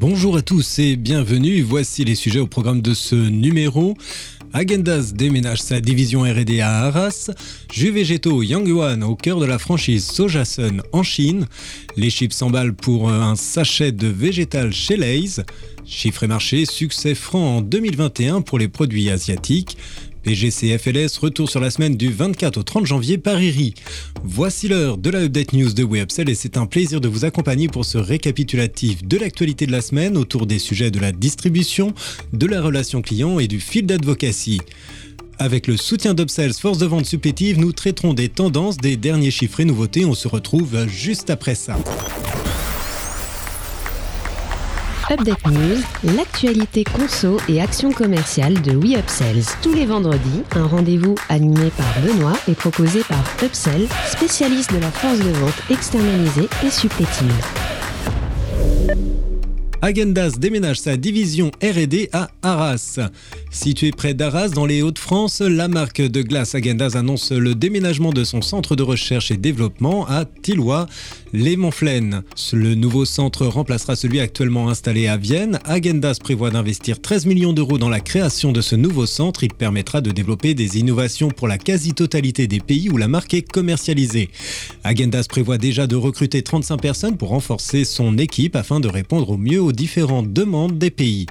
[0.00, 1.60] Bonjour à tous et bienvenue.
[1.62, 3.96] Voici les sujets au programme de ce numéro.
[4.52, 7.32] Agendas déménage sa division R&D à Arras.
[7.72, 11.46] Jus végétaux Yangguan au cœur de la franchise Sojasun en Chine.
[11.96, 15.40] Les chips s'emballent pour un sachet de végétal chez Lay's.
[15.84, 19.76] Chiffre et marché, succès franc en 2021 pour les produits asiatiques.
[20.28, 23.72] PGCFLS retour sur la semaine du 24 au 30 janvier par IRI.
[24.22, 27.66] Voici l'heure de la Update News de WebSell et c'est un plaisir de vous accompagner
[27.66, 31.94] pour ce récapitulatif de l'actualité de la semaine autour des sujets de la distribution,
[32.34, 34.60] de la relation client et du fil d'advocacy.
[35.38, 39.60] Avec le soutien d'Upsells Force de vente supplétive, nous traiterons des tendances, des derniers chiffres
[39.60, 40.04] et nouveautés.
[40.04, 41.78] On se retrouve juste après ça.
[45.10, 45.78] Update News,
[46.16, 49.44] l'actualité conso et action commerciale de WeUpsells.
[49.62, 54.90] Tous les vendredis, un rendez-vous animé par Benoît et proposé par Upsell, spécialiste de la
[54.90, 57.32] force de vente externalisée et supplétive.
[59.80, 62.98] Agendas déménage sa division R&D à Arras.
[63.52, 68.24] Située près d'Arras, dans les Hauts-de-France, la marque de glace Agendas annonce le déménagement de
[68.24, 70.86] son centre de recherche et développement à Tilloy,
[71.32, 72.22] les Montflaines.
[72.52, 75.60] Le nouveau centre remplacera celui actuellement installé à Vienne.
[75.64, 79.44] Agendas prévoit d'investir 13 millions d'euros dans la création de ce nouveau centre.
[79.44, 83.48] Il permettra de développer des innovations pour la quasi-totalité des pays où la marque est
[83.48, 84.30] commercialisée.
[84.82, 89.36] Agendas prévoit déjà de recruter 35 personnes pour renforcer son équipe afin de répondre au
[89.36, 91.26] mieux aux différentes demandes des pays.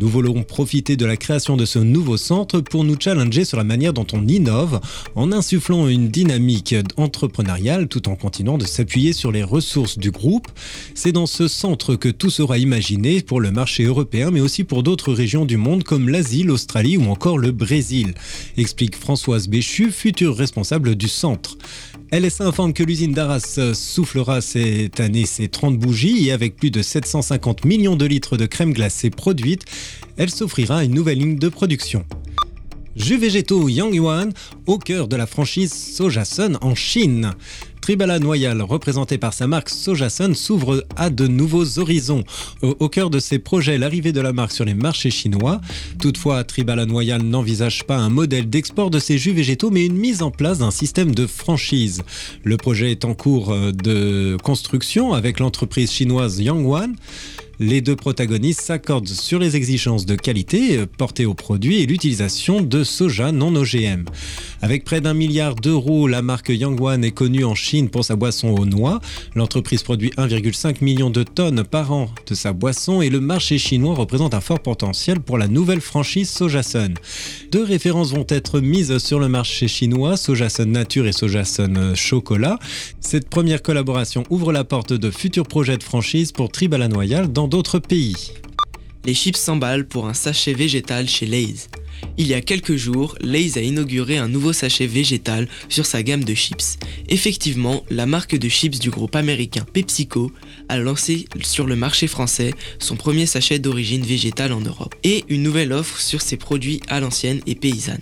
[0.00, 3.64] Nous voulons profiter de la création de ce nouveau centre pour nous challenger sur la
[3.64, 4.80] manière dont on innove
[5.14, 10.48] en insufflant une dynamique entrepreneuriale tout en continuant de s'appuyer sur les ressources du groupe.
[10.94, 14.82] C'est dans ce centre que tout sera imaginé pour le marché européen mais aussi pour
[14.82, 18.14] d'autres régions du monde comme l'Asie, l'Australie ou encore le Brésil,
[18.56, 21.56] explique Françoise Béchu, future responsable du centre.
[22.12, 26.80] LSA informe que l'usine d'Arras soufflera cette année ses 30 bougies et avec plus de
[26.80, 29.64] 750 millions de litres de crème glacée produite,
[30.16, 32.04] elle s'offrira une nouvelle ligne de production.
[32.94, 34.32] Jus végétaux Yang Yuan
[34.66, 37.32] au cœur de la franchise Sojasun en Chine.
[37.86, 42.24] Tribala Noyal, représenté par sa marque Sojasun, s'ouvre à de nouveaux horizons.
[42.60, 45.60] Au, cœur de ses projets, l'arrivée de la marque sur les marchés chinois.
[46.00, 50.22] Toutefois, Tribala Noyal n'envisage pas un modèle d'export de ses jus végétaux, mais une mise
[50.22, 52.02] en place d'un système de franchise.
[52.42, 56.92] Le projet est en cours euh, de construction avec l'entreprise chinoise Yangwan.
[57.58, 62.84] Les deux protagonistes s'accordent sur les exigences de qualité portées aux produits et l'utilisation de
[62.84, 64.04] soja non OGM.
[64.60, 68.48] Avec près d'un milliard d'euros, la marque Yangwan est connue en Chine pour sa boisson
[68.48, 69.00] aux noix.
[69.34, 73.94] L'entreprise produit 1,5 million de tonnes par an de sa boisson et le marché chinois
[73.94, 76.92] représente un fort potentiel pour la nouvelle franchise Sojasun.
[77.52, 82.58] Deux références vont être mises sur le marché chinois, Sojasun Nature et Sojasun Chocolat.
[83.00, 87.78] Cette première collaboration ouvre la porte de futurs projets de franchise pour Tribala Noyal d'autres
[87.78, 88.32] pays.
[89.04, 91.68] Les chips s'emballent pour un sachet végétal chez Lay's.
[92.18, 96.24] Il y a quelques jours, Lay's a inauguré un nouveau sachet végétal sur sa gamme
[96.24, 96.78] de chips.
[97.08, 100.32] Effectivement, la marque de chips du groupe américain PepsiCo
[100.68, 105.42] a lancé sur le marché français son premier sachet d'origine végétale en Europe et une
[105.42, 108.00] nouvelle offre sur ses produits à l'ancienne et paysanne.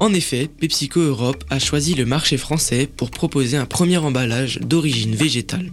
[0.00, 5.14] En effet, PepsiCo Europe a choisi le marché français pour proposer un premier emballage d'origine
[5.14, 5.72] végétale.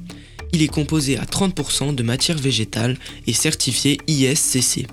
[0.56, 4.88] Il est composé à 30% de matière végétale et certifié ISCC.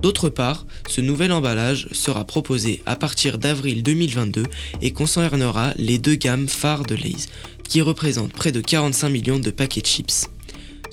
[0.00, 4.44] D'autre part, ce nouvel emballage sera proposé à partir d'avril 2022
[4.80, 7.30] et concernera les deux gammes phares de Lay's,
[7.64, 10.28] qui représentent près de 45 millions de paquets de chips.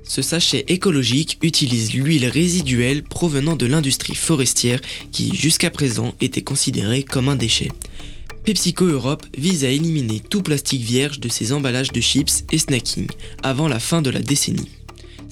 [0.05, 4.81] Ce sachet écologique utilise l'huile résiduelle provenant de l'industrie forestière
[5.11, 7.69] qui jusqu'à présent était considérée comme un déchet.
[8.43, 13.07] PepsiCo Europe vise à éliminer tout plastique vierge de ses emballages de chips et snacking
[13.43, 14.69] avant la fin de la décennie.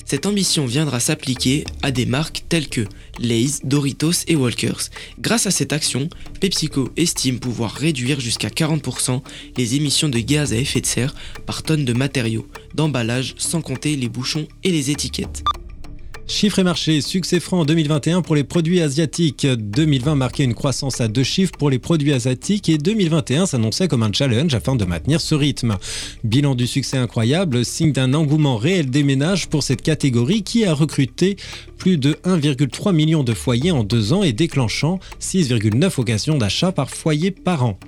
[0.05, 2.85] Cette ambition viendra s'appliquer à des marques telles que
[3.19, 4.89] Lay's, Doritos et Walkers.
[5.19, 6.09] Grâce à cette action,
[6.39, 9.21] PepsiCo estime pouvoir réduire jusqu'à 40%
[9.57, 11.13] les émissions de gaz à effet de serre
[11.45, 15.43] par tonne de matériaux, d'emballage sans compter les bouchons et les étiquettes.
[16.29, 19.47] Chiffres et marché, succès franc en 2021 pour les produits asiatiques.
[19.47, 24.03] 2020 marquait une croissance à deux chiffres pour les produits asiatiques et 2021 s'annonçait comme
[24.03, 25.77] un challenge afin de maintenir ce rythme.
[26.25, 30.73] Bilan du succès incroyable, signe d'un engouement réel des ménages pour cette catégorie qui a
[30.73, 31.37] recruté
[31.77, 36.89] plus de 1,3 million de foyers en deux ans et déclenchant 6,9 occasions d'achat par
[36.89, 37.79] foyer par an.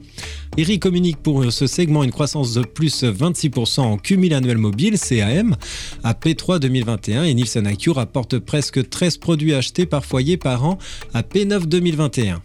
[0.60, 5.56] ERI communique pour ce segment une croissance de plus 26% en cumul annuel mobile, CAM,
[6.04, 10.78] à P3 2021 et Nielsen IQ rapporte presque 13 produits achetés par foyer par an
[11.14, 12.42] à P9 2021.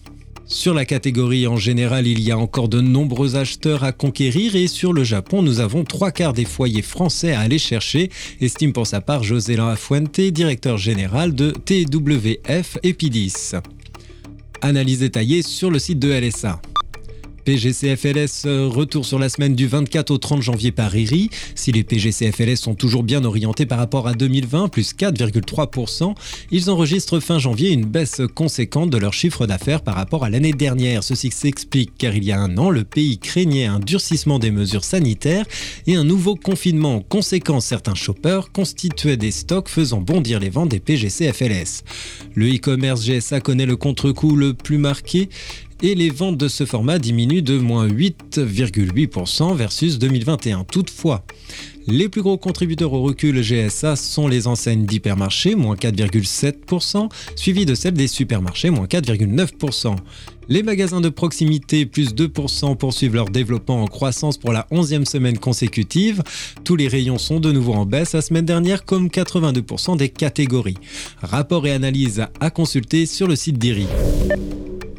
[0.46, 4.68] Sur la catégorie en général, il y a encore de nombreux acheteurs à conquérir et
[4.68, 8.86] sur le Japon, nous avons trois quarts des foyers français à aller chercher, estime pour
[8.86, 13.54] sa part José Fuente, directeur général de TWF Epidis.
[14.60, 16.60] Analyse détaillée sur le site de LSA.
[17.44, 21.28] PGCFLS euh, retour sur la semaine du 24 au 30 janvier par IRI.
[21.54, 26.14] Si les PGCFLS sont toujours bien orientés par rapport à 2020, plus 4,3%,
[26.50, 30.52] ils enregistrent fin janvier une baisse conséquente de leur chiffre d'affaires par rapport à l'année
[30.52, 31.04] dernière.
[31.04, 34.84] Ceci s'explique car il y a un an, le pays craignait un durcissement des mesures
[34.84, 35.44] sanitaires
[35.86, 36.96] et un nouveau confinement.
[36.96, 41.82] En conséquence, certains shoppers constituaient des stocks faisant bondir les ventes des PGCFLS.
[42.34, 45.28] Le e-commerce GSA connaît le contre-coup le plus marqué
[45.84, 50.64] et les ventes de ce format diminuent de moins 8,8% versus 2021.
[50.64, 51.26] Toutefois,
[51.86, 57.74] les plus gros contributeurs au recul GSA sont les enseignes d'hypermarchés, moins 4,7%, suivies de
[57.74, 59.94] celles des supermarchés, moins 4,9%.
[60.48, 65.36] Les magasins de proximité, plus 2%, poursuivent leur développement en croissance pour la 11e semaine
[65.36, 66.22] consécutive.
[66.64, 70.78] Tous les rayons sont de nouveau en baisse la semaine dernière, comme 82% des catégories.
[71.20, 73.86] Rapport et analyse à consulter sur le site d'IRI.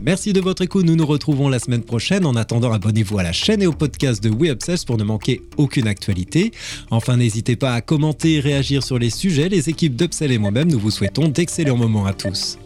[0.06, 2.28] Merci de votre écoute, nous nous retrouvons la semaine prochaine.
[2.28, 4.56] En attendant, abonnez-vous à la chaîne et au podcast de We
[4.86, 6.52] pour ne manquer aucune actualité.
[6.92, 9.50] Enfin, n'hésitez pas à commenter et réagir sur les sujets.
[9.50, 12.60] Les équipes d'Upsell et moi-même, nous vous souhaitons d'excellents moments à tous.